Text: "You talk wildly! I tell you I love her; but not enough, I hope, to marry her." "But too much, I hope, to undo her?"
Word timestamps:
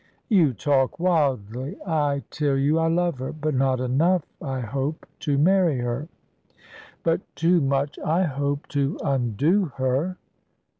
"You 0.29 0.53
talk 0.53 0.99
wildly! 0.99 1.77
I 1.85 2.23
tell 2.31 2.57
you 2.57 2.79
I 2.79 2.87
love 2.87 3.19
her; 3.19 3.31
but 3.31 3.53
not 3.53 3.79
enough, 3.79 4.23
I 4.41 4.61
hope, 4.61 5.05
to 5.19 5.37
marry 5.37 5.77
her." 5.77 6.07
"But 7.03 7.21
too 7.35 7.61
much, 7.61 7.99
I 7.99 8.23
hope, 8.23 8.67
to 8.69 8.97
undo 9.03 9.65
her?" 9.77 10.17